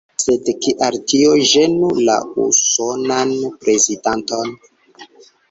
Sed 0.21 0.47
kial 0.65 0.95
tio 1.11 1.35
ĝenu 1.51 1.89
la 2.07 2.15
usonan 2.47 3.35
prezidanton? 3.67 4.57